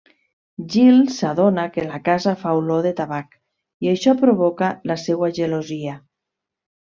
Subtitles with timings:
[0.75, 3.37] Gil s'adona que la casa fa olor de tabac,
[3.89, 5.97] i això provoca la seua gelosia.